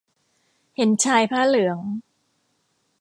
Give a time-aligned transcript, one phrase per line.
[0.75, 1.79] เห็นชายผ้าเหลือง